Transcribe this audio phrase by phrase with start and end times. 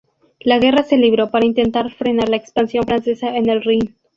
[0.39, 3.97] La guerra se libró para intentar frenar la expansión francesa en el Rin.